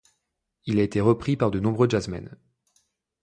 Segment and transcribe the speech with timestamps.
[0.65, 2.35] Il a été repris par de nombreux jazzmen.